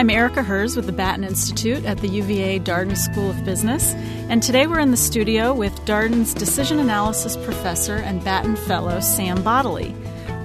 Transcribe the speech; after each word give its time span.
I'm 0.00 0.08
Erica 0.08 0.42
Hers 0.42 0.76
with 0.76 0.86
the 0.86 0.92
Batten 0.92 1.24
Institute 1.24 1.84
at 1.84 1.98
the 1.98 2.08
UVA 2.08 2.60
Darden 2.60 2.96
School 2.96 3.28
of 3.28 3.44
Business, 3.44 3.92
and 4.30 4.42
today 4.42 4.66
we're 4.66 4.80
in 4.80 4.92
the 4.92 4.96
studio 4.96 5.52
with 5.52 5.74
Darden's 5.84 6.32
decision 6.32 6.78
analysis 6.78 7.36
professor 7.36 7.96
and 7.96 8.24
Batten 8.24 8.56
fellow 8.56 9.00
Sam 9.00 9.42
Bodily. 9.42 9.94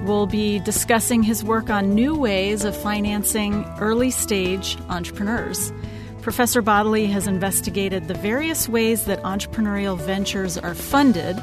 We'll 0.04 0.28
be 0.28 0.60
discussing 0.60 1.24
his 1.24 1.42
work 1.42 1.70
on 1.70 1.96
new 1.96 2.14
ways 2.14 2.66
of 2.66 2.76
financing 2.76 3.64
early 3.80 4.12
stage 4.12 4.78
entrepreneurs. 4.90 5.72
Professor 6.22 6.62
Bodily 6.62 7.06
has 7.06 7.26
investigated 7.26 8.10
the 8.10 8.14
various 8.14 8.68
ways 8.68 9.06
that 9.06 9.24
entrepreneurial 9.24 9.98
ventures 9.98 10.58
are 10.58 10.76
funded 10.76 11.42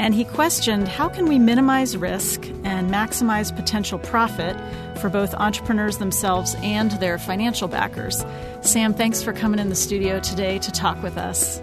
and 0.00 0.14
he 0.14 0.24
questioned 0.24 0.88
how 0.88 1.10
can 1.10 1.26
we 1.26 1.38
minimize 1.38 1.94
risk 1.94 2.46
and 2.64 2.90
maximize 2.90 3.54
potential 3.54 3.98
profit 3.98 4.56
for 4.98 5.10
both 5.10 5.34
entrepreneurs 5.34 5.98
themselves 5.98 6.56
and 6.62 6.92
their 6.92 7.18
financial 7.18 7.68
backers. 7.68 8.24
Sam, 8.62 8.94
thanks 8.94 9.22
for 9.22 9.34
coming 9.34 9.60
in 9.60 9.68
the 9.68 9.74
studio 9.74 10.18
today 10.18 10.58
to 10.60 10.70
talk 10.72 11.02
with 11.02 11.18
us. 11.18 11.60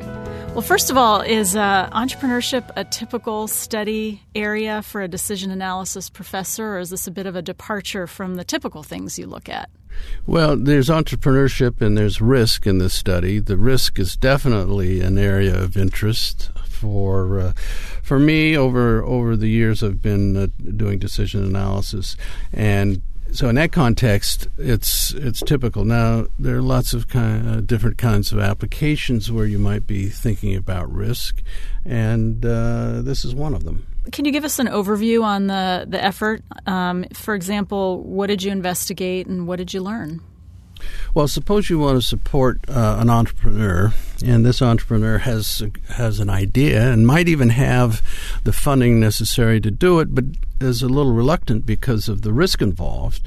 Well, 0.53 0.61
first 0.61 0.91
of 0.91 0.97
all, 0.97 1.21
is 1.21 1.55
uh, 1.55 1.89
entrepreneurship 1.89 2.69
a 2.75 2.83
typical 2.83 3.47
study 3.47 4.21
area 4.35 4.83
for 4.83 5.01
a 5.01 5.07
decision 5.07 5.49
analysis 5.49 6.07
professor, 6.07 6.75
or 6.75 6.79
is 6.79 6.91
this 6.91 7.07
a 7.07 7.11
bit 7.11 7.25
of 7.25 7.35
a 7.35 7.41
departure 7.41 8.05
from 8.05 8.35
the 8.35 8.43
typical 8.43 8.83
things 8.83 9.17
you 9.17 9.25
look 9.25 9.49
at? 9.49 9.71
Well, 10.27 10.55
there's 10.55 10.89
entrepreneurship 10.89 11.81
and 11.81 11.97
there's 11.97 12.21
risk 12.21 12.67
in 12.67 12.77
this 12.77 12.93
study. 12.93 13.39
The 13.39 13.57
risk 13.57 13.97
is 13.97 14.15
definitely 14.15 15.01
an 15.01 15.17
area 15.17 15.59
of 15.59 15.75
interest 15.75 16.51
for 16.77 17.39
uh, 17.39 17.53
for 18.03 18.19
me 18.19 18.55
over 18.55 19.03
over 19.03 19.35
the 19.35 19.49
years 19.49 19.83
I've 19.83 20.01
been 20.01 20.37
uh, 20.37 20.47
doing 20.75 20.99
decision 20.99 21.43
analysis. 21.43 22.15
And 22.53 23.01
so 23.31 23.49
in 23.49 23.55
that 23.55 23.71
context 23.71 24.47
it's 24.57 25.13
it's 25.13 25.41
typical. 25.41 25.83
Now 25.83 26.27
there 26.39 26.57
are 26.57 26.61
lots 26.61 26.93
of 26.93 27.07
kind 27.07 27.49
uh, 27.49 27.61
different 27.61 27.97
kinds 27.97 28.31
of 28.31 28.39
applications 28.39 29.31
where 29.31 29.45
you 29.45 29.59
might 29.59 29.87
be 29.87 30.07
thinking 30.09 30.55
about 30.55 30.91
risk 30.91 31.41
and 31.83 32.45
uh, 32.45 33.01
this 33.01 33.25
is 33.25 33.33
one 33.33 33.53
of 33.53 33.63
them. 33.63 33.85
Can 34.11 34.23
you 34.23 34.31
give 34.31 34.45
us 34.45 34.59
an 34.59 34.67
overview 34.67 35.23
on 35.23 35.47
the 35.47 35.85
the 35.87 36.01
effort? 36.01 36.43
Um, 36.65 37.05
for 37.13 37.33
example 37.35 38.01
what 38.03 38.27
did 38.27 38.43
you 38.43 38.51
investigate 38.51 39.27
and 39.27 39.47
what 39.47 39.57
did 39.57 39.73
you 39.73 39.81
learn 39.81 40.21
well, 41.13 41.27
suppose 41.27 41.69
you 41.69 41.79
want 41.79 42.01
to 42.01 42.07
support 42.07 42.59
uh, 42.69 42.97
an 42.99 43.09
entrepreneur, 43.09 43.93
and 44.25 44.45
this 44.45 44.61
entrepreneur 44.61 45.19
has 45.19 45.63
has 45.89 46.19
an 46.19 46.29
idea 46.29 46.91
and 46.91 47.07
might 47.07 47.27
even 47.27 47.49
have 47.49 48.01
the 48.43 48.53
funding 48.53 48.99
necessary 48.99 49.59
to 49.61 49.71
do 49.71 49.99
it, 49.99 50.13
but 50.13 50.25
is 50.59 50.81
a 50.81 50.89
little 50.89 51.13
reluctant 51.13 51.65
because 51.65 52.09
of 52.09 52.21
the 52.21 52.33
risk 52.33 52.61
involved. 52.61 53.21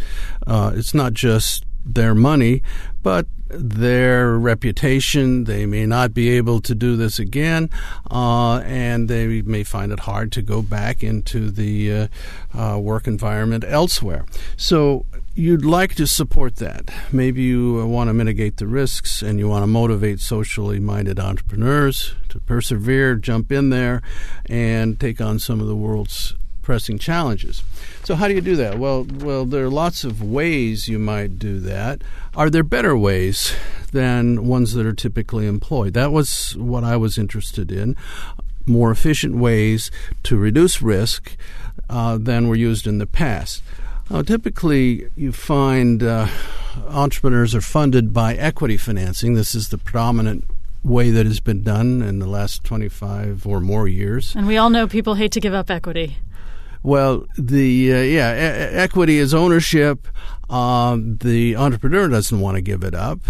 Uh, 0.47 0.73
it's 0.75 0.95
not 0.95 1.15
just 1.15 1.65
their 1.85 2.15
money, 2.15 2.63
but 3.03 3.27
their 3.49 4.39
reputation. 4.39 5.45
They 5.45 5.67
may 5.67 5.87
not 5.87 6.15
be 6.15 6.31
able 6.31 6.61
to 6.63 6.75
do 6.75 6.97
this 6.97 7.19
again, 7.19 7.71
uh, 8.11 8.59
and 8.59 9.09
they 9.09 9.43
may 9.43 9.65
find 9.65 9.93
it 9.93 10.01
hard 10.01 10.33
to 10.33 10.43
go 10.43 10.63
back 10.63 11.03
into 11.03 11.51
the 11.51 11.93
uh, 11.93 12.09
uh, 12.55 12.79
work 12.79 13.07
environment 13.07 13.65
elsewhere. 13.67 14.27
So 14.57 15.07
you'd 15.35 15.65
like 15.65 15.95
to 15.95 16.07
support 16.07 16.57
that. 16.57 16.91
Maybe 17.13 17.43
you 17.43 17.87
want 17.87 18.09
to 18.09 18.15
mitigate 18.15 18.57
the 18.57 18.67
risks 18.67 19.23
and 19.23 19.39
you 19.39 19.49
want 19.49 19.63
to 19.63 19.67
motivate 19.67 20.21
socially 20.21 20.81
minded 20.81 21.19
entrepreneurs 21.19 22.15
to 22.31 22.41
persevere, 22.41 23.15
jump 23.15 23.53
in 23.53 23.71
there, 23.71 24.03
and 24.47 24.99
take 24.99 25.21
on 25.21 25.39
some 25.39 25.61
of 25.61 25.67
the 25.67 25.77
world's 25.77 26.35
pressing 26.63 26.99
challenges. 26.99 27.63
So 28.05 28.15
how 28.15 28.29
do 28.29 28.35
you 28.35 28.41
do 28.41 28.57
that? 28.57 28.79
Well, 28.79 29.05
well, 29.05 29.45
there 29.45 29.65
are 29.65 29.71
lots 29.71 30.05
of 30.05 30.23
ways 30.23 30.89
you 30.89 30.99
might 30.99 31.39
do 31.39 31.59
that. 31.61 32.03
Are 32.35 32.51
there 32.51 32.63
better 32.63 32.97
ways 32.97 33.55
than 33.93 34.47
ones 34.47 34.75
that 34.75 34.87
are 34.87 34.93
typically 34.93 35.47
employed? 35.47 35.95
That 35.95 36.13
was 36.13 36.57
what 36.57 36.85
I 36.85 36.97
was 36.97 37.19
interested 37.19 37.73
in. 37.73 37.97
More 38.67 38.91
efficient 38.91 39.37
ways 39.37 39.91
to 40.25 40.37
reduce 40.37 40.83
risk 40.83 41.37
uh, 41.89 42.19
than 42.19 42.49
were 42.49 42.57
used 42.57 42.87
in 42.87 42.99
the 42.99 43.07
past. 43.07 43.63
Uh, 44.11 44.25
typically, 44.25 45.09
you 45.15 45.31
find 45.31 46.03
uh, 46.03 46.27
entrepreneurs 46.89 47.55
are 47.55 47.61
funded 47.61 48.13
by 48.13 48.35
equity 48.35 48.77
financing. 48.77 49.35
This 49.35 49.55
is 49.55 49.69
the 49.69 49.79
predominant 49.79 50.45
way 50.83 51.11
that 51.11 51.27
has 51.27 51.39
been 51.39 51.63
done 51.63 52.03
in 52.03 52.19
the 52.19 52.27
last 52.27 52.65
25 52.65 53.47
or 53.47 53.61
more 53.61 53.87
years. 53.87 54.35
And 54.35 54.47
we 54.49 54.57
all 54.57 54.71
know 54.71 54.89
people 54.89 55.15
hate 55.15 55.31
to 55.33 55.41
give 55.41 55.55
up 55.55 55.71
equity. 55.71 56.17
Well, 56.83 57.27
the 57.39 57.93
uh, 57.93 57.97
yeah, 57.99 58.33
e- 58.33 58.75
equity 58.75 59.19
is 59.19 59.35
ownership. 59.35 60.09
Um, 60.49 61.19
the 61.19 61.55
entrepreneur 61.55 62.09
doesn't 62.09 62.41
want 62.41 62.57
to 62.57 62.63
give 62.63 62.83
it 62.83 62.95
up, 62.95 63.21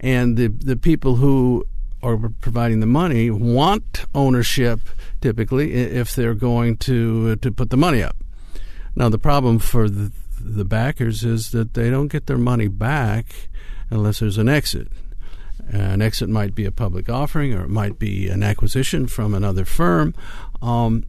and 0.00 0.36
the 0.38 0.48
the 0.48 0.76
people 0.76 1.16
who 1.16 1.66
are 2.02 2.16
providing 2.40 2.80
the 2.80 2.86
money 2.86 3.30
want 3.30 4.06
ownership 4.14 4.80
typically 5.20 5.74
if 5.74 6.14
they're 6.14 6.34
going 6.34 6.78
to 6.78 7.36
to 7.36 7.52
put 7.52 7.68
the 7.68 7.76
money 7.76 8.02
up. 8.02 8.16
Now, 8.98 9.08
the 9.08 9.18
problem 9.18 9.60
for 9.60 9.88
the, 9.88 10.10
the 10.40 10.64
backers 10.64 11.22
is 11.22 11.52
that 11.52 11.74
they 11.74 11.88
don't 11.88 12.08
get 12.08 12.26
their 12.26 12.36
money 12.36 12.66
back 12.66 13.48
unless 13.90 14.18
there's 14.18 14.38
an 14.38 14.48
exit. 14.48 14.88
An 15.70 16.02
exit 16.02 16.28
might 16.28 16.52
be 16.52 16.64
a 16.64 16.72
public 16.72 17.08
offering, 17.08 17.54
or 17.54 17.62
it 17.62 17.70
might 17.70 18.00
be 18.00 18.28
an 18.28 18.42
acquisition 18.42 19.06
from 19.06 19.34
another 19.34 19.64
firm. 19.64 20.16
Um, 20.60 21.04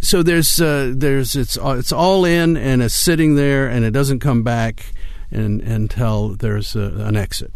so 0.00 0.22
there's 0.22 0.60
uh, 0.60 0.92
there's 0.94 1.34
it's 1.34 1.58
uh, 1.58 1.74
it's 1.76 1.90
all 1.90 2.24
in 2.24 2.56
and 2.56 2.82
it's 2.82 2.94
sitting 2.94 3.34
there 3.34 3.66
and 3.66 3.84
it 3.84 3.90
doesn't 3.90 4.20
come 4.20 4.44
back 4.44 4.92
in, 5.32 5.60
until 5.62 6.36
there's 6.36 6.76
a, 6.76 6.92
an 6.98 7.16
exit. 7.16 7.52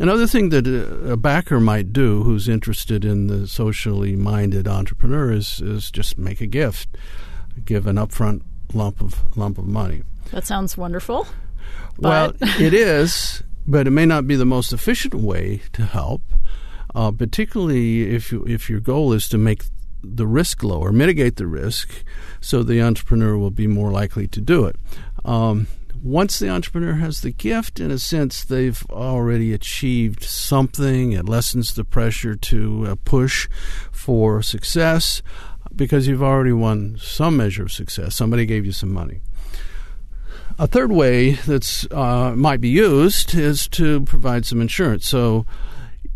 Another 0.00 0.26
thing 0.26 0.48
that 0.48 0.66
a 0.66 1.16
backer 1.16 1.60
might 1.60 1.92
do 1.92 2.24
who's 2.24 2.48
interested 2.48 3.04
in 3.04 3.28
the 3.28 3.46
socially 3.46 4.16
minded 4.16 4.66
entrepreneur 4.66 5.30
is, 5.30 5.60
is 5.60 5.92
just 5.92 6.18
make 6.18 6.40
a 6.40 6.46
gift, 6.48 6.88
give 7.64 7.86
an 7.86 7.94
upfront 7.94 8.42
lump 8.74 9.00
of 9.00 9.36
lump 9.36 9.58
of 9.58 9.66
money. 9.66 10.02
That 10.32 10.46
sounds 10.46 10.76
wonderful. 10.76 11.26
Well, 11.98 12.32
it 12.40 12.74
is, 12.74 13.42
but 13.66 13.86
it 13.86 13.90
may 13.90 14.06
not 14.06 14.26
be 14.26 14.36
the 14.36 14.44
most 14.44 14.72
efficient 14.72 15.14
way 15.14 15.62
to 15.72 15.84
help. 15.84 16.22
Uh, 16.94 17.10
particularly 17.10 18.14
if 18.14 18.30
you, 18.30 18.44
if 18.46 18.70
your 18.70 18.78
goal 18.78 19.12
is 19.12 19.28
to 19.28 19.36
make 19.36 19.64
the 20.04 20.26
risk 20.26 20.62
lower, 20.62 20.92
mitigate 20.92 21.36
the 21.36 21.46
risk, 21.46 22.04
so 22.40 22.62
the 22.62 22.80
entrepreneur 22.80 23.36
will 23.36 23.50
be 23.50 23.66
more 23.66 23.90
likely 23.90 24.28
to 24.28 24.40
do 24.40 24.64
it. 24.66 24.76
Um, 25.24 25.66
once 26.04 26.38
the 26.38 26.50
entrepreneur 26.50 26.94
has 26.94 27.22
the 27.22 27.32
gift, 27.32 27.80
in 27.80 27.90
a 27.90 27.98
sense, 27.98 28.44
they've 28.44 28.84
already 28.90 29.52
achieved 29.52 30.22
something. 30.22 31.12
It 31.12 31.28
lessens 31.28 31.74
the 31.74 31.84
pressure 31.84 32.36
to 32.36 32.86
uh, 32.86 32.94
push 33.04 33.48
for 33.90 34.42
success 34.42 35.22
because 35.76 36.06
you've 36.06 36.22
already 36.22 36.52
won 36.52 36.96
some 37.00 37.36
measure 37.36 37.64
of 37.64 37.72
success. 37.72 38.14
Somebody 38.14 38.46
gave 38.46 38.64
you 38.64 38.72
some 38.72 38.92
money. 38.92 39.20
A 40.58 40.66
third 40.66 40.92
way 40.92 41.32
that 41.32 41.86
uh, 41.90 42.34
might 42.36 42.60
be 42.60 42.68
used 42.68 43.34
is 43.34 43.66
to 43.68 44.02
provide 44.02 44.46
some 44.46 44.60
insurance. 44.60 45.06
So, 45.06 45.46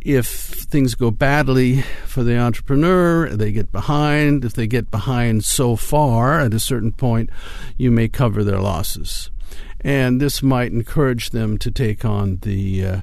if 0.00 0.26
things 0.26 0.94
go 0.94 1.10
badly 1.10 1.82
for 2.06 2.22
the 2.22 2.38
entrepreneur, 2.38 3.28
they 3.30 3.50
get 3.50 3.72
behind. 3.72 4.44
If 4.44 4.52
they 4.52 4.69
get 4.69 4.91
behind 4.91 5.44
so 5.44 5.75
far 5.75 6.40
at 6.40 6.54
a 6.54 6.60
certain 6.60 6.92
point, 6.92 7.30
you 7.76 7.90
may 7.90 8.08
cover 8.08 8.44
their 8.44 8.60
losses. 8.60 9.30
And 9.80 10.20
this 10.20 10.42
might 10.42 10.72
encourage 10.72 11.30
them 11.30 11.58
to 11.58 11.70
take 11.70 12.04
on 12.04 12.38
the 12.42 12.86
uh, 12.86 13.00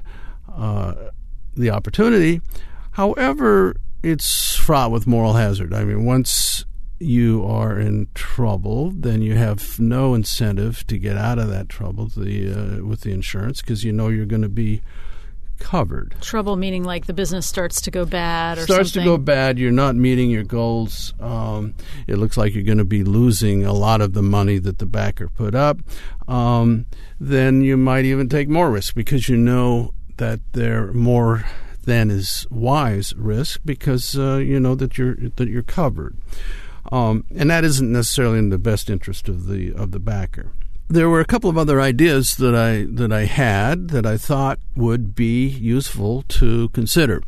uh, 0.52 0.94
the 1.54 1.70
opportunity. 1.70 2.40
However, 2.92 3.76
it's 4.02 4.56
fraught 4.56 4.90
with 4.90 5.06
moral 5.06 5.34
hazard. 5.34 5.74
I 5.74 5.84
mean, 5.84 6.04
once 6.04 6.64
you 6.98 7.44
are 7.44 7.78
in 7.78 8.08
trouble, 8.14 8.90
then 8.90 9.22
you 9.22 9.34
have 9.34 9.78
no 9.78 10.14
incentive 10.14 10.86
to 10.86 10.98
get 10.98 11.16
out 11.16 11.38
of 11.38 11.48
that 11.50 11.68
trouble 11.68 12.06
the, 12.06 12.52
uh, 12.52 12.84
with 12.84 13.02
the 13.02 13.12
insurance 13.12 13.60
because 13.60 13.84
you 13.84 13.92
know 13.92 14.08
you're 14.08 14.26
going 14.26 14.42
to 14.42 14.48
be 14.48 14.80
covered. 15.58 16.14
Trouble 16.20 16.56
meaning 16.56 16.84
like 16.84 17.06
the 17.06 17.12
business 17.12 17.46
starts 17.46 17.80
to 17.82 17.90
go 17.90 18.04
bad 18.04 18.58
or 18.58 18.62
starts 18.62 18.92
something. 18.92 19.04
to 19.04 19.16
go 19.16 19.18
bad. 19.18 19.58
You're 19.58 19.72
not 19.72 19.96
meeting 19.96 20.30
your 20.30 20.44
goals. 20.44 21.14
Um, 21.20 21.74
it 22.06 22.16
looks 22.16 22.36
like 22.36 22.54
you're 22.54 22.62
going 22.62 22.78
to 22.78 22.84
be 22.84 23.04
losing 23.04 23.64
a 23.64 23.72
lot 23.72 24.00
of 24.00 24.12
the 24.12 24.22
money 24.22 24.58
that 24.58 24.78
the 24.78 24.86
backer 24.86 25.28
put 25.28 25.54
up. 25.54 25.78
Um, 26.28 26.86
then 27.20 27.62
you 27.62 27.76
might 27.76 28.04
even 28.04 28.28
take 28.28 28.48
more 28.48 28.70
risk 28.70 28.94
because 28.94 29.28
you 29.28 29.36
know 29.36 29.92
that 30.16 30.40
they're 30.52 30.92
more 30.92 31.44
then 31.86 32.10
is 32.10 32.46
wise 32.50 33.14
risk 33.16 33.60
because 33.64 34.18
uh, 34.18 34.36
you 34.36 34.60
know 34.60 34.74
that 34.74 34.98
you're 34.98 35.16
that 35.36 35.48
you're 35.48 35.62
covered, 35.62 36.16
um, 36.92 37.24
and 37.34 37.50
that 37.50 37.64
isn't 37.64 37.90
necessarily 37.90 38.38
in 38.38 38.50
the 38.50 38.58
best 38.58 38.90
interest 38.90 39.28
of 39.28 39.46
the 39.46 39.72
of 39.72 39.92
the 39.92 40.00
backer. 40.00 40.50
There 40.88 41.08
were 41.08 41.20
a 41.20 41.24
couple 41.24 41.50
of 41.50 41.58
other 41.58 41.80
ideas 41.80 42.36
that 42.36 42.54
I 42.54 42.86
that 42.90 43.12
I 43.12 43.24
had 43.24 43.88
that 43.88 44.06
I 44.06 44.16
thought 44.16 44.58
would 44.76 45.14
be 45.14 45.46
useful 45.48 46.22
to 46.28 46.68
consider. 46.70 47.22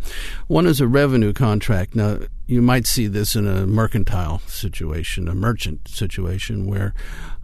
One 0.47 0.67
is 0.67 0.81
a 0.81 0.87
revenue 0.87 1.33
contract. 1.33 1.97
Now, 1.97 2.19
you 2.47 2.63
might 2.63 2.87
see 2.87 3.09
this 3.09 3.35
in 3.35 3.47
a 3.47 3.67
mercantile 3.67 4.39
situation, 4.47 5.29
a 5.29 5.35
merchant 5.35 5.89
situation, 5.89 6.67
where 6.67 6.95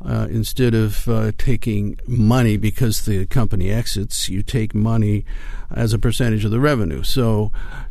uh, 0.05 0.29
instead 0.31 0.75
of 0.75 1.09
uh, 1.09 1.33
taking 1.37 1.99
money 2.07 2.57
because 2.57 3.05
the 3.05 3.27
company 3.27 3.71
exits, 3.71 4.29
you 4.29 4.43
take 4.43 4.75
money 4.75 5.25
as 5.71 5.93
a 5.93 5.99
percentage 5.99 6.45
of 6.45 6.53
the 6.53 6.61
revenue. 6.61 7.03
So 7.03 7.51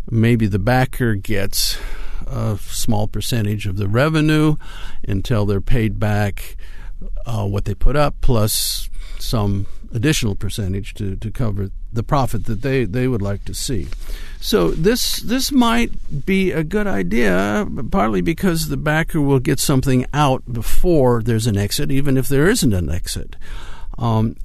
maybe 0.10 0.48
the 0.48 0.60
backer 0.60 1.16
gets 1.16 1.78
a 2.26 2.58
small 2.58 3.08
percentage 3.08 3.68
of 3.68 3.78
the 3.78 3.90
revenue 3.90 4.56
until 5.08 5.46
they're 5.46 5.62
paid 5.62 6.00
back 6.00 6.56
uh, 7.26 7.46
what 7.46 7.66
they 7.66 7.74
put 7.74 7.96
up 7.96 8.16
plus 8.22 8.90
some 9.20 9.66
additional 9.94 10.36
percentage 10.36 10.94
to, 10.96 11.16
to 11.18 11.32
cover 11.32 11.70
the 11.92 12.04
profit 12.04 12.46
that 12.46 12.62
they, 12.62 12.86
they 12.86 13.08
would 13.08 13.22
like 13.22 13.46
to 13.46 13.54
see. 13.54 13.88
So 14.42 14.72
this 14.72 15.18
this 15.18 15.52
might 15.52 16.26
be 16.26 16.52
a 16.52 16.64
good 16.64 16.88
idea, 16.88 17.68
partly 17.92 18.22
because 18.22 18.68
the 18.68 18.78
backer 18.78 19.22
will 19.22 19.40
get 19.40 19.60
something 19.60 20.06
out 20.14 20.44
before 20.52 21.22
there's 21.22 21.48
an 21.48 21.58
exit, 21.58 21.92
even 21.92 22.18
if 22.18 22.28
there 22.28 22.48
isn't 22.48 22.74
an 22.74 22.90
exit. 22.90 23.36
Um, 23.98 24.36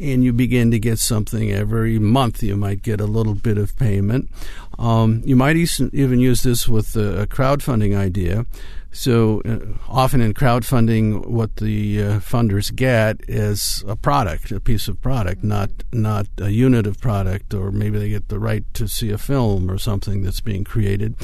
and 0.00 0.24
you 0.24 0.32
begin 0.32 0.70
to 0.70 0.78
get 0.78 0.98
something 0.98 1.52
every 1.52 1.98
month. 1.98 2.42
You 2.42 2.56
might 2.56 2.82
get 2.82 3.00
a 3.00 3.06
little 3.06 3.34
bit 3.34 3.58
of 3.58 3.76
payment. 3.76 4.30
Um, 4.78 5.22
you 5.24 5.36
might 5.36 5.56
even 5.56 6.18
use 6.18 6.42
this 6.42 6.66
with 6.68 6.96
a 6.96 7.26
crowdfunding 7.26 7.96
idea. 7.96 8.46
So 8.96 9.42
uh, 9.44 9.58
often 9.90 10.22
in 10.22 10.32
crowdfunding, 10.32 11.26
what 11.26 11.56
the 11.56 12.02
uh, 12.02 12.06
funders 12.20 12.74
get 12.74 13.20
is 13.28 13.84
a 13.86 13.94
product, 13.94 14.50
a 14.50 14.58
piece 14.58 14.88
of 14.88 15.02
product, 15.02 15.44
not 15.44 15.70
not 15.92 16.26
a 16.38 16.50
unit 16.50 16.86
of 16.86 16.98
product, 16.98 17.52
or 17.52 17.70
maybe 17.70 17.98
they 17.98 18.08
get 18.08 18.28
the 18.28 18.38
right 18.38 18.64
to 18.72 18.88
see 18.88 19.10
a 19.10 19.18
film 19.18 19.70
or 19.70 19.76
something 19.76 20.22
that's 20.22 20.40
being 20.40 20.64
created. 20.64 21.14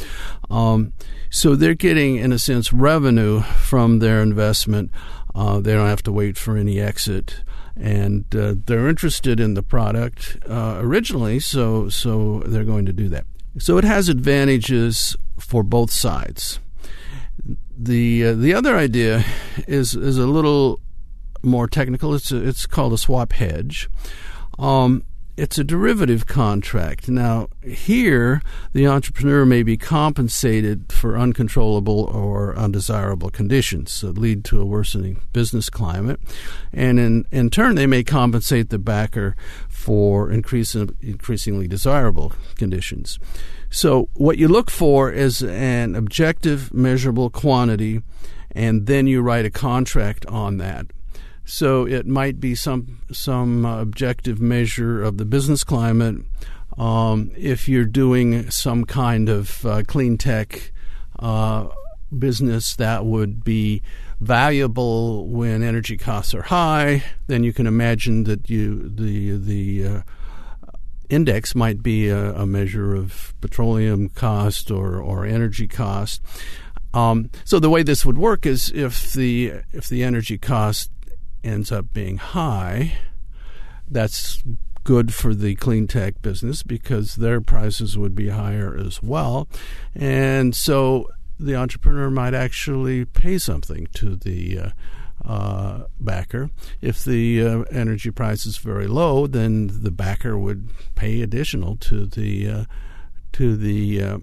Um, 0.50 0.92
so 1.30 1.56
they're 1.56 1.74
getting, 1.74 2.16
in 2.16 2.30
a 2.30 2.38
sense, 2.38 2.74
revenue 2.74 3.40
from 3.40 4.00
their 4.00 4.20
investment. 4.20 4.90
Uh, 5.34 5.58
they 5.60 5.72
don't 5.72 5.88
have 5.88 6.02
to 6.02 6.12
wait 6.12 6.36
for 6.36 6.58
any 6.58 6.78
exit 6.78 7.42
and 7.74 8.26
uh, 8.36 8.54
they're 8.66 8.86
interested 8.86 9.40
in 9.40 9.54
the 9.54 9.62
product 9.62 10.36
uh, 10.46 10.76
originally, 10.80 11.40
so 11.40 11.88
so 11.88 12.42
they're 12.44 12.64
going 12.64 12.84
to 12.84 12.92
do 12.92 13.08
that. 13.08 13.24
So 13.58 13.78
it 13.78 13.84
has 13.84 14.10
advantages 14.10 15.16
for 15.38 15.62
both 15.62 15.90
sides. 15.90 16.60
The 17.76 18.26
uh, 18.26 18.32
the 18.34 18.54
other 18.54 18.76
idea 18.76 19.24
is 19.66 19.94
is 19.94 20.18
a 20.18 20.26
little 20.26 20.80
more 21.42 21.66
technical. 21.66 22.14
It's 22.14 22.30
a, 22.30 22.46
it's 22.46 22.66
called 22.66 22.92
a 22.92 22.98
swap 22.98 23.32
hedge. 23.32 23.88
Um, 24.58 25.04
it's 25.34 25.56
a 25.56 25.64
derivative 25.64 26.26
contract. 26.26 27.08
Now, 27.08 27.48
here, 27.62 28.42
the 28.74 28.86
entrepreneur 28.86 29.46
may 29.46 29.62
be 29.62 29.78
compensated 29.78 30.92
for 30.92 31.16
uncontrollable 31.16 32.04
or 32.04 32.54
undesirable 32.54 33.30
conditions 33.30 34.02
that 34.02 34.18
lead 34.18 34.44
to 34.46 34.60
a 34.60 34.64
worsening 34.66 35.22
business 35.32 35.70
climate. 35.70 36.20
And 36.70 36.98
in, 36.98 37.26
in 37.32 37.48
turn, 37.48 37.76
they 37.76 37.86
may 37.86 38.04
compensate 38.04 38.68
the 38.68 38.78
backer 38.78 39.34
for 39.68 40.30
increasing, 40.30 40.94
increasingly 41.00 41.66
desirable 41.66 42.34
conditions. 42.56 43.18
So, 43.72 44.10
what 44.12 44.36
you 44.36 44.48
look 44.48 44.70
for 44.70 45.10
is 45.10 45.42
an 45.42 45.94
objective, 45.94 46.74
measurable 46.74 47.30
quantity, 47.30 48.02
and 48.50 48.86
then 48.86 49.06
you 49.06 49.22
write 49.22 49.46
a 49.46 49.50
contract 49.50 50.26
on 50.26 50.58
that. 50.58 50.86
So 51.44 51.86
it 51.86 52.06
might 52.06 52.38
be 52.38 52.54
some 52.54 53.00
some 53.10 53.64
objective 53.64 54.40
measure 54.40 55.02
of 55.02 55.16
the 55.16 55.24
business 55.24 55.64
climate. 55.64 56.16
Um, 56.78 57.32
if 57.36 57.68
you're 57.68 57.84
doing 57.84 58.50
some 58.50 58.84
kind 58.84 59.28
of 59.28 59.64
uh, 59.66 59.82
clean 59.86 60.18
tech 60.18 60.70
uh, 61.18 61.68
business 62.16 62.76
that 62.76 63.04
would 63.04 63.42
be 63.42 63.82
valuable 64.20 65.26
when 65.26 65.62
energy 65.62 65.96
costs 65.96 66.34
are 66.34 66.42
high, 66.42 67.02
then 67.26 67.42
you 67.42 67.52
can 67.52 67.66
imagine 67.66 68.24
that 68.24 68.48
you 68.48 68.88
the 68.88 69.36
the 69.36 69.86
uh, 69.86 70.02
index 71.12 71.54
might 71.54 71.82
be 71.82 72.08
a, 72.08 72.34
a, 72.34 72.46
measure 72.46 72.94
of 72.94 73.34
petroleum 73.40 74.08
cost 74.08 74.70
or, 74.70 75.00
or 75.00 75.26
energy 75.26 75.68
cost. 75.68 76.22
Um, 76.94 77.30
so 77.44 77.58
the 77.58 77.70
way 77.70 77.82
this 77.82 78.04
would 78.06 78.18
work 78.18 78.46
is 78.46 78.70
if 78.74 79.12
the 79.12 79.52
if 79.72 79.88
the 79.88 80.02
energy 80.02 80.38
cost 80.38 80.90
ends 81.44 81.70
up 81.70 81.92
being 81.92 82.16
high, 82.16 82.94
that's 83.90 84.42
good 84.84 85.14
for 85.14 85.34
the 85.34 85.54
clean 85.56 85.86
tech 85.86 86.20
business 86.22 86.62
because 86.62 87.16
their 87.16 87.40
prices 87.40 87.96
would 87.96 88.14
be 88.14 88.28
higher 88.28 88.76
as 88.76 89.02
well. 89.02 89.48
And 89.94 90.54
so 90.54 91.08
the 91.38 91.54
entrepreneur 91.56 92.10
might 92.10 92.34
actually 92.34 93.04
pay 93.04 93.38
something 93.38 93.86
to 93.94 94.16
the 94.16 94.58
uh, 94.58 94.70
uh, 95.24 95.84
backer. 96.00 96.50
If 96.80 97.04
the 97.04 97.42
uh, 97.42 97.60
energy 97.70 98.10
price 98.10 98.46
is 98.46 98.58
very 98.58 98.86
low, 98.86 99.26
then 99.26 99.70
the 99.82 99.90
backer 99.90 100.38
would 100.38 100.68
pay 100.94 101.22
additional 101.22 101.76
to 101.76 102.06
the 102.06 102.48
uh, 102.48 102.64
to 103.32 103.56
the 103.56 104.02
uh, 104.02 104.18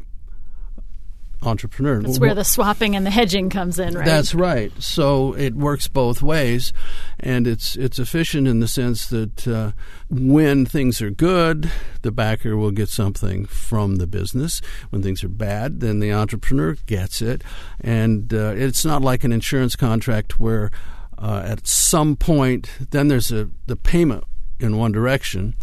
entrepreneur. 1.42 2.02
That's 2.02 2.20
where 2.20 2.36
the 2.36 2.44
swapping 2.44 2.96
and 2.96 3.06
the 3.06 3.12
hedging 3.12 3.50
comes 3.50 3.80
in, 3.80 3.96
right? 3.96 4.06
That's 4.06 4.36
right. 4.36 4.72
So 4.80 5.34
it 5.34 5.56
works 5.56 5.88
both 5.88 6.22
ways, 6.22 6.74
and 7.20 7.48
it's 7.48 7.76
it's 7.76 8.00
efficient 8.00 8.48
in 8.48 8.60
the 8.60 8.68
sense 8.68 9.08
that 9.08 9.48
uh, 9.48 9.72
when 10.10 10.66
things 10.66 11.02
are 11.02 11.10
good, 11.10 11.72
the 12.02 12.12
backer 12.12 12.58
will 12.58 12.72
get 12.72 12.90
something 12.90 13.46
from 13.46 13.98
the 13.98 14.08
business. 14.08 14.62
When 14.90 15.02
things 15.02 15.24
are 15.24 15.30
bad, 15.30 15.80
then 15.80 16.00
the 16.00 16.12
entrepreneur 16.12 16.76
gets 16.86 17.22
it, 17.22 17.44
and 17.80 18.34
uh, 18.34 18.54
it's 18.56 18.84
not 18.84 19.02
like 19.02 19.24
an 19.24 19.32
insurance 19.32 19.76
contract 19.76 20.40
where 20.40 20.72
uh, 21.18 21.44
at 21.46 21.68
some 21.68 22.16
point 22.16 22.70
then 22.92 23.08
there's 23.08 23.32
a 23.32 23.50
the 23.68 23.76
payment 23.76 24.24
in 24.60 24.78
one 24.78 24.92
direction. 24.92 25.56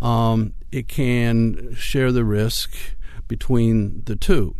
Um, 0.00 0.54
it 0.70 0.88
can 0.88 1.74
share 1.74 2.12
the 2.12 2.24
risk 2.24 2.76
between 3.28 4.02
the 4.04 4.16
two 4.16 4.54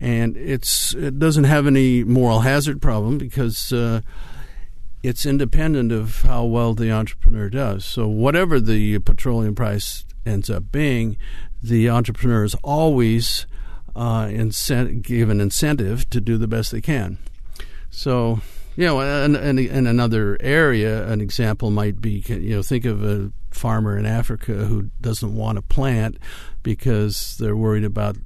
and 0.00 0.36
it's 0.36 0.94
it 0.94 1.18
doesn't 1.18 1.44
have 1.44 1.66
any 1.66 2.04
moral 2.04 2.40
hazard 2.40 2.80
problem 2.80 3.18
because 3.18 3.72
uh, 3.72 4.00
it's 5.02 5.26
independent 5.26 5.92
of 5.92 6.22
how 6.22 6.44
well 6.44 6.74
the 6.74 6.90
entrepreneur 6.90 7.50
does. 7.50 7.84
So 7.84 8.08
whatever 8.08 8.60
the 8.60 8.98
petroleum 9.00 9.54
price 9.54 10.04
ends 10.24 10.48
up 10.48 10.72
being, 10.72 11.16
the 11.62 11.90
entrepreneur 11.90 12.44
is 12.44 12.54
always 12.62 13.46
uh, 13.94 14.24
incent- 14.24 15.02
given 15.02 15.40
incentive 15.40 16.08
to 16.10 16.20
do 16.20 16.38
the 16.38 16.48
best 16.48 16.72
they 16.72 16.80
can. 16.80 17.18
So 17.90 18.40
you 18.76 18.86
know, 18.86 19.00
in, 19.00 19.36
in, 19.36 19.86
another 19.86 20.38
area, 20.40 21.06
an 21.08 21.20
example 21.20 21.70
might 21.70 22.00
be 22.00 22.24
you 22.26 22.56
know 22.56 22.62
think 22.62 22.84
of 22.86 23.04
a 23.04 23.32
farmer 23.50 23.98
in 23.98 24.06
Africa 24.06 24.52
who 24.52 24.90
doesn't 25.00 25.34
want 25.34 25.56
to 25.56 25.62
plant 25.62 26.16
because 26.62 27.36
they're 27.38 27.56
worried 27.56 27.84
about 27.84 28.16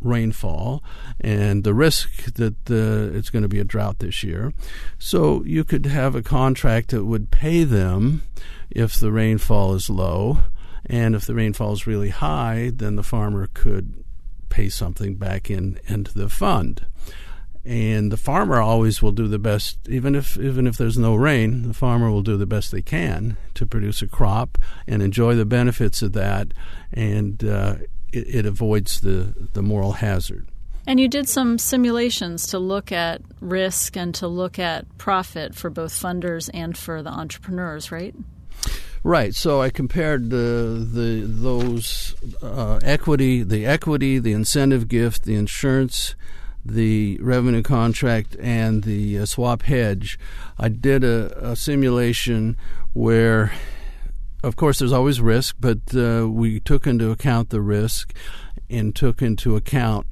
rainfall 0.00 0.82
and 1.20 1.64
the 1.64 1.74
risk 1.74 2.34
that 2.34 2.54
it's 2.68 3.30
going 3.30 3.42
to 3.42 3.48
be 3.48 3.58
a 3.58 3.64
drought 3.64 3.98
this 3.98 4.22
year. 4.22 4.52
So 4.98 5.42
you 5.44 5.64
could 5.64 5.86
have 5.86 6.14
a 6.14 6.22
contract 6.22 6.90
that 6.90 7.04
would 7.04 7.30
pay 7.30 7.64
them 7.64 8.22
if 8.70 8.94
the 8.94 9.12
rainfall 9.12 9.74
is 9.74 9.88
low, 9.88 10.38
and 10.84 11.14
if 11.14 11.26
the 11.26 11.34
rainfall 11.34 11.72
is 11.72 11.86
really 11.86 12.10
high, 12.10 12.70
then 12.74 12.96
the 12.96 13.02
farmer 13.02 13.48
could 13.54 14.04
pay 14.48 14.68
something 14.68 15.16
back 15.16 15.50
in 15.50 15.78
into 15.86 16.14
the 16.14 16.28
fund. 16.28 16.86
And 17.64 18.12
the 18.12 18.16
farmer 18.16 18.60
always 18.60 19.02
will 19.02 19.10
do 19.10 19.26
the 19.26 19.40
best, 19.40 19.78
even 19.88 20.14
if 20.14 20.38
even 20.38 20.68
if 20.68 20.76
there's 20.76 20.96
no 20.96 21.16
rain. 21.16 21.62
The 21.62 21.74
farmer 21.74 22.10
will 22.12 22.22
do 22.22 22.36
the 22.36 22.46
best 22.46 22.70
they 22.70 22.82
can 22.82 23.36
to 23.54 23.66
produce 23.66 24.02
a 24.02 24.06
crop 24.06 24.56
and 24.86 25.02
enjoy 25.02 25.34
the 25.34 25.44
benefits 25.44 26.00
of 26.00 26.12
that. 26.12 26.54
And 26.92 27.42
uh, 27.42 27.76
it, 28.12 28.34
it 28.34 28.46
avoids 28.46 29.00
the, 29.00 29.34
the 29.52 29.62
moral 29.62 29.92
hazard. 29.92 30.48
And 30.86 31.00
you 31.00 31.08
did 31.08 31.28
some 31.28 31.58
simulations 31.58 32.46
to 32.48 32.58
look 32.60 32.92
at 32.92 33.20
risk 33.40 33.96
and 33.96 34.14
to 34.16 34.28
look 34.28 34.58
at 34.58 34.86
profit 34.98 35.54
for 35.54 35.68
both 35.68 35.92
funders 35.92 36.48
and 36.54 36.78
for 36.78 37.02
the 37.02 37.10
entrepreneurs, 37.10 37.90
right? 37.90 38.14
Right. 39.02 39.34
So 39.34 39.60
I 39.60 39.70
compared 39.70 40.30
the 40.30 40.84
the 40.92 41.22
those 41.24 42.14
uh, 42.42 42.80
equity, 42.82 43.42
the 43.42 43.66
equity, 43.66 44.18
the 44.18 44.32
incentive 44.32 44.88
gift, 44.88 45.24
the 45.24 45.36
insurance, 45.36 46.14
the 46.64 47.18
revenue 47.20 47.62
contract, 47.62 48.36
and 48.40 48.82
the 48.82 49.20
uh, 49.20 49.26
swap 49.26 49.62
hedge. 49.62 50.18
I 50.58 50.68
did 50.68 51.04
a, 51.04 51.50
a 51.50 51.56
simulation 51.56 52.56
where 52.94 53.52
of 54.42 54.56
course, 54.56 54.78
there's 54.78 54.92
always 54.92 55.20
risk, 55.20 55.56
but 55.58 55.78
uh, 55.94 56.28
we 56.28 56.60
took 56.60 56.86
into 56.86 57.10
account 57.10 57.50
the 57.50 57.60
risk 57.60 58.14
and 58.68 58.94
took 58.94 59.22
into 59.22 59.56
account 59.56 60.06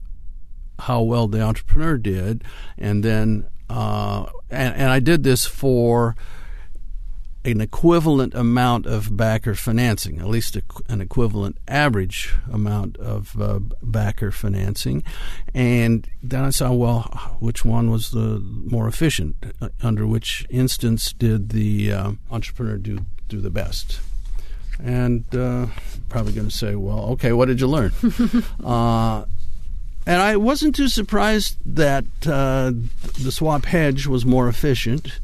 how 0.80 1.02
well 1.02 1.28
the 1.28 1.40
entrepreneur 1.40 1.96
did, 1.96 2.42
and 2.76 3.04
then 3.04 3.46
uh, 3.70 4.26
and, 4.50 4.74
and 4.74 4.90
I 4.90 5.00
did 5.00 5.22
this 5.22 5.44
for 5.46 6.16
an 7.44 7.60
equivalent 7.60 8.34
amount 8.34 8.86
of 8.86 9.16
backer 9.16 9.54
financing, 9.54 10.18
at 10.18 10.26
least 10.26 10.56
a, 10.56 10.62
an 10.88 11.00
equivalent 11.00 11.58
average 11.68 12.32
amount 12.50 12.96
of 12.96 13.38
uh, 13.40 13.58
backer 13.82 14.30
financing. 14.30 15.04
And 15.52 16.08
then 16.22 16.42
I 16.42 16.50
saw, 16.50 16.72
well, 16.72 17.02
which 17.40 17.64
one 17.64 17.90
was 17.90 18.12
the 18.12 18.40
more 18.40 18.88
efficient? 18.88 19.36
Uh, 19.60 19.68
under 19.82 20.06
which 20.06 20.46
instance 20.48 21.12
did 21.12 21.50
the 21.50 21.92
uh, 21.92 22.12
entrepreneur 22.30 22.78
do 22.78 23.04
do 23.28 23.40
the 23.40 23.50
best? 23.50 24.00
And 24.82 25.24
uh, 25.34 25.66
probably 26.08 26.32
going 26.32 26.48
to 26.48 26.54
say, 26.54 26.74
well, 26.74 27.10
okay, 27.12 27.32
what 27.32 27.46
did 27.46 27.60
you 27.60 27.68
learn? 27.68 27.92
Uh, 28.64 29.24
and 30.06 30.20
I 30.20 30.36
wasn't 30.36 30.74
too 30.74 30.88
surprised 30.88 31.56
that 31.64 32.04
uh, 32.26 32.72
the 33.22 33.32
swap 33.32 33.64
hedge 33.64 34.06
was 34.06 34.26
more 34.26 34.48
efficient 34.48 35.18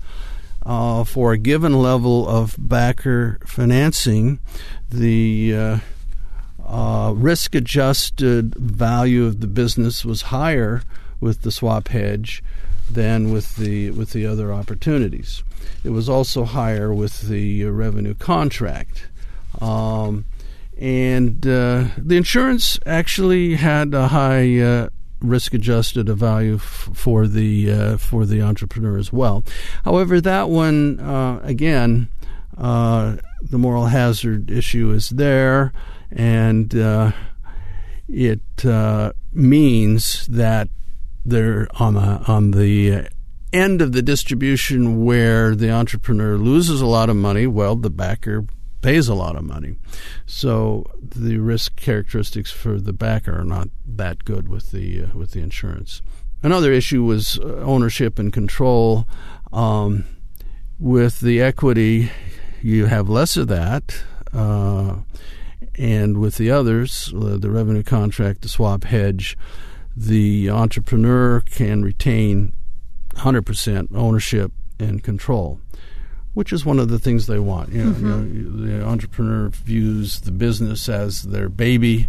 uh, 0.65 1.05
for 1.05 1.33
a 1.33 1.39
given 1.39 1.81
level 1.81 2.29
of 2.29 2.55
backer 2.59 3.39
financing, 3.47 4.39
the 4.91 5.55
uh, 5.57 5.79
uh, 6.67 7.13
risk 7.15 7.55
adjusted 7.55 8.55
value 8.55 9.25
of 9.25 9.41
the 9.41 9.47
business 9.47 10.05
was 10.05 10.23
higher 10.23 10.83
with 11.21 11.43
the 11.43 11.53
swap 11.53 11.89
hedge 11.89 12.43
than 12.91 13.33
with 13.33 13.57
the 13.57 13.91
with 13.91 14.11
the 14.11 14.27
other 14.27 14.53
opportunities. 14.53 15.43
It 15.85 15.91
was 15.91 16.09
also 16.09 16.45
higher 16.45 16.93
with 16.93 17.23
the 17.29 17.65
revenue 17.65 18.15
contract. 18.15 19.07
Um, 19.61 20.27
and 20.79 21.47
uh, 21.47 21.89
the 21.99 22.17
insurance 22.17 22.79
actually 22.87 23.57
had 23.57 23.93
a 23.93 24.09
high 24.09 24.59
uh, 24.59 24.89
risk 25.21 25.53
adjusted 25.53 26.09
value 26.09 26.55
f- 26.55 26.89
for 26.95 27.27
the 27.27 27.71
uh, 27.71 27.97
for 27.99 28.25
the 28.25 28.41
entrepreneur 28.41 28.97
as 28.97 29.13
well. 29.13 29.45
However, 29.85 30.21
that 30.23 30.49
one 30.49 30.99
uh, 30.99 31.41
again, 31.43 32.09
uh, 32.57 33.17
the 33.43 33.59
moral 33.59 33.87
hazard 33.87 34.51
issue 34.51 34.91
is 34.93 35.11
there, 35.11 35.73
and 36.11 36.75
uh, 36.75 37.13
it 38.09 38.65
means 39.33 40.27
that 40.29 40.69
they're 41.27 41.69
on 41.75 41.95
the 41.95 42.23
on 42.27 42.53
the 42.53 43.07
end 43.53 43.83
of 43.83 43.93
the 43.93 44.03
distribution 44.03 45.05
where 45.05 45.55
the 45.55 45.71
entrepreneur 45.71 46.39
loses 46.39 46.81
a 46.81 46.87
lot 46.87 47.11
of 47.11 47.17
money. 47.17 47.47
Well, 47.47 47.77
the 47.77 47.91
backer 47.91 48.47
pays 48.81 49.09
a 49.09 49.15
lot 49.15 49.37
of 49.37 49.45
money. 49.45 49.77
So 50.27 50.87
the 51.03 51.39
risk 51.39 51.77
characteristics 51.77 52.51
for 52.51 52.81
the 52.81 52.93
backer 52.93 53.41
are 53.41 53.45
not 53.45 53.69
that 53.87 54.25
good 54.25 54.49
with 54.49 54.71
the 54.71 55.05
uh, 55.05 55.07
with 55.15 55.33
the 55.33 55.41
insurance. 55.41 56.03
Another 56.43 56.73
issue 56.73 57.05
was 57.05 57.39
uh, 57.39 57.63
ownership 57.63 58.19
and 58.19 58.33
control. 58.33 59.07
Um, 59.53 60.05
with 60.79 61.21
the 61.21 61.43
equity, 61.43 62.11
you 62.63 62.87
have 62.87 63.09
less 63.11 63.37
of 63.37 63.49
that. 63.49 64.03
Uh, 64.33 64.97
and 65.77 66.19
with 66.19 66.37
the 66.37 66.51
others, 66.51 67.13
uh, 67.15 67.37
the 67.39 67.51
revenue 67.51 67.83
contract, 67.83 68.43
the 68.43 68.49
swap 68.49 68.85
hedge, 68.85 69.37
the 69.95 70.49
entrepreneur 70.49 71.41
can 71.41 71.83
retain 71.83 72.55
100% 73.17 73.95
ownership 73.95 74.53
and 74.79 75.03
control 75.05 75.61
which 76.41 76.55
is 76.55 76.65
one 76.65 76.79
of 76.79 76.89
the 76.89 76.99
things 76.99 77.27
they 77.27 77.39
want. 77.39 77.69
You 77.69 77.85
know, 77.85 77.91
mm-hmm. 77.91 78.35
you 78.35 78.43
know 78.45 78.79
the 78.79 78.87
entrepreneur 78.87 79.51
views 79.51 80.23
the 80.23 80.33
business 80.33 80.89
as 80.89 81.25
their 81.25 81.51
baby. 81.51 82.09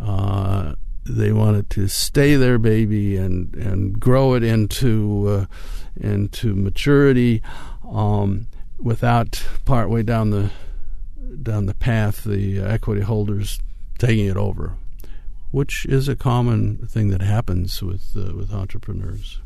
Uh, 0.00 0.76
they 1.02 1.32
want 1.32 1.56
it 1.56 1.68
to 1.70 1.88
stay 1.88 2.36
their 2.36 2.60
baby 2.60 3.16
and 3.16 3.52
and 3.56 3.98
grow 3.98 4.34
it 4.34 4.44
into 4.44 5.26
uh, 5.26 5.46
into 6.00 6.54
maturity 6.54 7.42
um, 7.90 8.46
without 8.78 9.44
partway 9.64 10.04
down 10.04 10.30
the 10.30 10.52
down 11.42 11.66
the 11.66 11.74
path 11.74 12.22
the 12.22 12.60
equity 12.60 13.00
holders 13.00 13.58
taking 13.98 14.26
it 14.26 14.36
over, 14.36 14.76
which 15.50 15.86
is 15.86 16.06
a 16.06 16.14
common 16.14 16.86
thing 16.86 17.08
that 17.08 17.20
happens 17.20 17.82
with 17.82 18.12
uh, 18.16 18.32
with 18.32 18.52
entrepreneurs. 18.52 19.40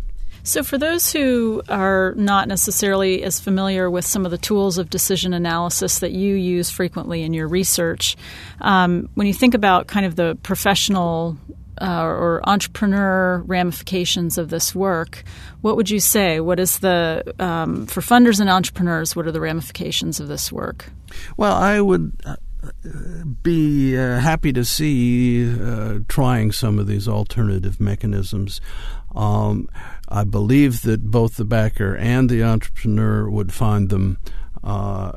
So, 0.47 0.63
for 0.63 0.79
those 0.79 1.13
who 1.13 1.61
are 1.69 2.15
not 2.17 2.47
necessarily 2.47 3.25
as 3.25 3.41
familiar 3.41 3.91
with 3.91 4.07
some 4.07 4.25
of 4.25 4.31
the 4.31 4.39
tools 4.39 4.79
of 4.79 4.89
decision 4.89 5.35
analysis 5.35 5.99
that 5.99 6.13
you 6.13 6.37
use 6.37 6.71
frequently 6.71 7.25
in 7.25 7.35
your 7.35 7.49
research, 7.49 8.17
um, 8.61 9.09
when 9.15 9.27
you 9.27 9.35
think 9.35 9.55
about 9.55 9.89
kind 9.89 10.07
of 10.07 10.15
the 10.15 10.39
professional 10.45 11.37
uh, 11.83 12.01
or 12.01 12.49
entrepreneur 12.49 13.43
ramifications 13.49 14.39
of 14.39 14.49
this 14.49 14.73
work, 14.73 15.25
what 15.63 15.75
would 15.75 15.91
you 15.91 15.99
say? 15.99 16.39
What 16.39 16.61
is 16.61 16.79
the 16.79 17.35
um, 17.41 17.87
for 17.87 18.01
funders 18.01 18.39
and 18.39 18.49
entrepreneurs? 18.49 19.17
What 19.17 19.27
are 19.27 19.33
the 19.33 19.41
ramifications 19.41 20.21
of 20.21 20.29
this 20.29 20.53
work? 20.53 20.93
Well, 21.37 21.57
I 21.57 21.81
would 21.81 22.13
uh, 22.25 22.37
be 23.43 23.99
uh, 23.99 24.21
happy 24.21 24.53
to 24.53 24.65
see 24.65 25.53
uh, 25.61 25.99
trying 26.07 26.53
some 26.53 26.79
of 26.79 26.87
these 26.87 27.09
alternative 27.09 27.81
mechanisms. 27.81 28.61
Um, 29.15 29.69
I 30.09 30.25
believe 30.25 30.83
that 30.83 31.11
both 31.11 31.37
the 31.37 31.45
backer 31.45 31.97
and 31.97 32.31
the 32.31 32.43
entrepreneur 32.43 33.29
would 33.29 33.53
find 33.53 33.89
them, 33.91 34.19
uh, 34.63 35.13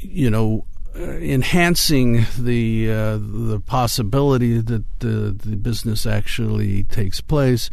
you 0.00 0.30
know, 0.30 0.66
enhancing 0.94 2.26
the 2.38 2.90
uh, 2.90 3.18
the 3.20 3.62
possibility 3.64 4.60
that 4.60 4.84
the, 4.98 5.32
the 5.32 5.56
business 5.56 6.06
actually 6.06 6.84
takes 6.84 7.20
place, 7.20 7.70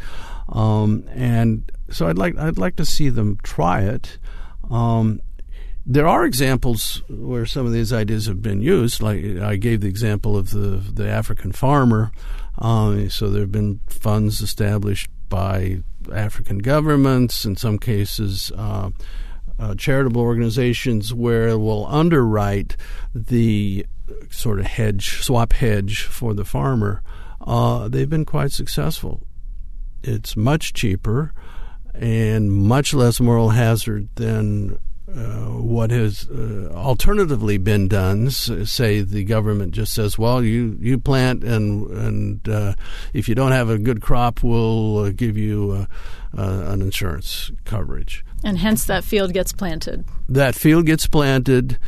um, 0.48 1.04
and 1.08 1.70
so 1.90 2.08
I'd 2.08 2.18
like 2.18 2.38
I'd 2.38 2.58
like 2.58 2.76
to 2.76 2.84
see 2.84 3.08
them 3.08 3.38
try 3.42 3.82
it. 3.82 4.18
Um, 4.70 5.20
there 5.84 6.06
are 6.06 6.24
examples 6.24 7.02
where 7.08 7.46
some 7.46 7.66
of 7.66 7.72
these 7.72 7.92
ideas 7.92 8.26
have 8.26 8.42
been 8.42 8.60
used. 8.60 9.02
Like 9.02 9.24
I 9.24 9.56
gave 9.56 9.80
the 9.80 9.88
example 9.88 10.36
of 10.36 10.50
the 10.50 10.82
the 10.92 11.08
African 11.08 11.52
farmer. 11.52 12.12
Um, 12.58 13.08
so 13.08 13.30
there 13.30 13.42
have 13.42 13.52
been 13.52 13.80
funds 13.88 14.40
established 14.40 15.10
by 15.28 15.82
African 16.12 16.58
governments, 16.58 17.44
in 17.44 17.56
some 17.56 17.78
cases, 17.78 18.52
uh, 18.56 18.90
uh, 19.58 19.74
charitable 19.74 20.22
organizations, 20.22 21.12
where 21.12 21.48
it 21.48 21.58
will 21.58 21.86
underwrite 21.86 22.76
the 23.14 23.86
sort 24.30 24.60
of 24.60 24.66
hedge, 24.66 25.22
swap 25.22 25.52
hedge 25.52 26.02
for 26.02 26.34
the 26.34 26.44
farmer. 26.44 27.02
Uh, 27.40 27.88
they've 27.88 28.10
been 28.10 28.24
quite 28.24 28.52
successful. 28.52 29.22
It's 30.02 30.36
much 30.36 30.72
cheaper 30.72 31.32
and 31.94 32.52
much 32.52 32.94
less 32.94 33.20
moral 33.20 33.50
hazard 33.50 34.08
than 34.14 34.78
what 35.78 35.90
has 35.90 36.28
uh, 36.28 36.70
alternatively 36.74 37.58
been 37.58 37.88
done. 37.88 38.30
Say 38.30 39.00
the 39.00 39.24
government 39.24 39.72
just 39.72 39.92
says, 39.92 40.18
"Well, 40.18 40.42
you, 40.42 40.76
you 40.80 40.98
plant, 40.98 41.44
and 41.44 41.90
and 41.90 42.48
uh, 42.48 42.74
if 43.12 43.28
you 43.28 43.34
don't 43.34 43.52
have 43.52 43.70
a 43.70 43.78
good 43.78 44.00
crop, 44.00 44.42
we'll 44.42 44.98
uh, 44.98 45.10
give 45.10 45.36
you 45.36 45.86
uh, 46.36 46.42
an 46.42 46.82
insurance 46.82 47.50
coverage." 47.64 48.24
And 48.42 48.58
hence, 48.58 48.84
that 48.86 49.04
field 49.04 49.32
gets 49.32 49.52
planted. 49.52 50.04
That 50.28 50.54
field 50.54 50.86
gets 50.86 51.06
planted, 51.06 51.78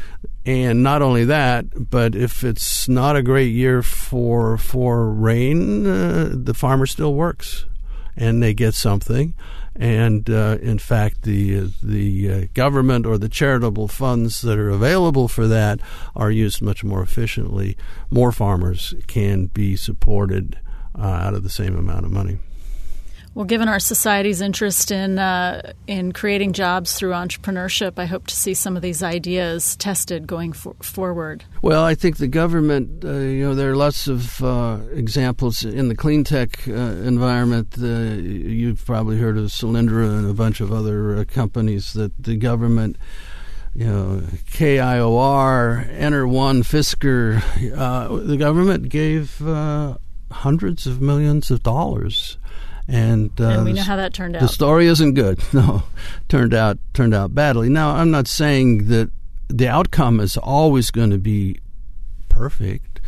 and 0.46 0.82
not 0.82 1.02
only 1.02 1.24
that, 1.24 1.90
but 1.90 2.14
if 2.14 2.44
it's 2.44 2.88
not 2.88 3.16
a 3.16 3.22
great 3.22 3.52
year 3.52 3.82
for 3.82 4.56
for 4.56 5.10
rain, 5.10 5.82
the 6.44 6.54
farmer 6.54 6.86
still 6.86 7.14
works, 7.14 7.66
and 8.16 8.42
they 8.42 8.54
get 8.54 8.74
something 8.74 9.34
and 9.76 10.28
uh, 10.28 10.58
in 10.60 10.78
fact, 10.78 11.22
the 11.22 11.70
the 11.82 12.32
uh, 12.32 12.46
government 12.54 13.06
or 13.06 13.18
the 13.18 13.28
charitable 13.28 13.88
funds 13.88 14.40
that 14.42 14.58
are 14.58 14.70
available 14.70 15.28
for 15.28 15.46
that 15.46 15.80
are 16.16 16.30
used 16.30 16.60
much 16.60 16.82
more 16.82 17.02
efficiently. 17.02 17.76
More 18.10 18.32
farmers 18.32 18.94
can 19.06 19.46
be 19.46 19.76
supported 19.76 20.58
uh, 20.98 21.02
out 21.02 21.34
of 21.34 21.42
the 21.42 21.50
same 21.50 21.76
amount 21.76 22.04
of 22.04 22.10
money. 22.10 22.38
Well, 23.34 23.44
given 23.44 23.68
our 23.68 23.78
society's 23.78 24.40
interest 24.40 24.90
in 24.90 25.18
uh, 25.18 25.72
in 25.86 26.12
creating 26.12 26.52
jobs 26.52 26.94
through 26.94 27.12
entrepreneurship, 27.12 27.92
I 27.96 28.06
hope 28.06 28.26
to 28.26 28.34
see 28.34 28.54
some 28.54 28.74
of 28.74 28.82
these 28.82 29.04
ideas 29.04 29.76
tested 29.76 30.26
going 30.26 30.52
for- 30.52 30.74
forward. 30.82 31.44
Well, 31.62 31.84
I 31.84 31.94
think 31.94 32.16
the 32.16 32.26
government, 32.26 33.04
uh, 33.04 33.12
you 33.12 33.44
know, 33.44 33.54
there 33.54 33.70
are 33.70 33.76
lots 33.76 34.08
of 34.08 34.42
uh, 34.42 34.78
examples 34.92 35.64
in 35.64 35.88
the 35.88 35.94
clean 35.94 36.24
tech 36.24 36.66
uh, 36.66 36.72
environment. 36.72 37.76
Uh, 37.80 37.86
you've 37.86 38.84
probably 38.84 39.18
heard 39.18 39.38
of 39.38 39.44
Solyndra 39.44 40.18
and 40.18 40.28
a 40.28 40.34
bunch 40.34 40.60
of 40.60 40.72
other 40.72 41.18
uh, 41.18 41.24
companies 41.24 41.92
that 41.92 42.12
the 42.20 42.36
government 42.36 42.96
you 43.74 43.86
know, 43.86 44.22
KIOR, 44.50 45.88
Ener1, 45.96 46.64
Fisker, 46.64 47.40
uh, 47.78 48.08
the 48.26 48.36
government 48.36 48.88
gave 48.88 49.46
uh, 49.46 49.96
hundreds 50.32 50.88
of 50.88 51.00
millions 51.00 51.52
of 51.52 51.62
dollars 51.62 52.36
and, 52.90 53.40
uh, 53.40 53.48
and 53.48 53.64
we 53.64 53.72
know 53.72 53.82
how 53.82 53.96
that 53.96 54.12
turned 54.12 54.36
out. 54.36 54.42
The 54.42 54.48
story 54.48 54.86
isn't 54.86 55.14
good. 55.14 55.40
No, 55.52 55.82
turned 56.28 56.54
out 56.54 56.78
turned 56.94 57.14
out 57.14 57.34
badly. 57.34 57.68
Now, 57.68 57.96
I'm 57.96 58.10
not 58.10 58.26
saying 58.28 58.86
that 58.88 59.10
the 59.48 59.68
outcome 59.68 60.20
is 60.20 60.36
always 60.36 60.90
going 60.90 61.10
to 61.10 61.18
be 61.18 61.60
perfect, 62.28 63.00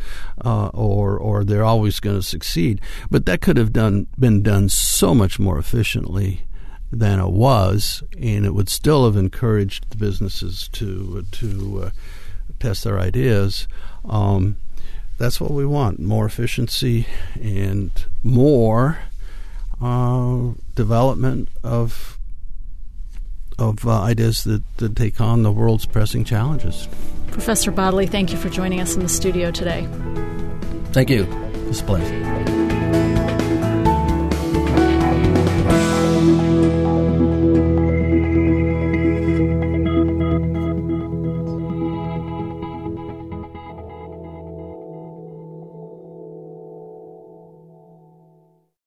uh, 0.44 0.68
or 0.68 1.16
or 1.16 1.44
they're 1.44 1.64
always 1.64 2.00
going 2.00 2.16
to 2.16 2.22
succeed, 2.22 2.80
but 3.10 3.26
that 3.26 3.40
could 3.40 3.56
have 3.56 3.72
done 3.72 4.06
been 4.18 4.42
done 4.42 4.68
so 4.68 5.14
much 5.14 5.38
more 5.38 5.58
efficiently 5.58 6.42
than 6.90 7.18
it 7.18 7.30
was, 7.30 8.02
and 8.20 8.44
it 8.44 8.54
would 8.54 8.68
still 8.68 9.06
have 9.06 9.16
encouraged 9.16 9.90
the 9.90 9.96
businesses 9.96 10.68
to 10.72 11.24
to 11.32 11.84
uh, 11.84 11.90
test 12.58 12.84
their 12.84 12.98
ideas. 12.98 13.66
Um, 14.04 14.56
that's 15.16 15.40
what 15.40 15.52
we 15.52 15.64
want: 15.64 16.00
more 16.00 16.26
efficiency 16.26 17.06
and 17.40 17.90
more 18.22 18.98
uh, 19.82 20.52
development 20.74 21.48
of 21.62 22.18
of 23.58 23.86
uh, 23.86 24.00
ideas 24.00 24.44
that, 24.44 24.62
that 24.78 24.96
take 24.96 25.20
on 25.20 25.42
the 25.42 25.52
world's 25.52 25.86
pressing 25.86 26.24
challenges. 26.24 26.88
Professor 27.28 27.70
Bodily, 27.70 28.06
thank 28.06 28.32
you 28.32 28.38
for 28.38 28.48
joining 28.48 28.80
us 28.80 28.94
in 28.94 29.02
the 29.02 29.08
studio 29.08 29.50
today. 29.50 29.86
Thank 30.92 31.10
you. 31.10 31.26
It's 31.68 31.80
a 31.80 31.84
pleasure. 31.84 32.61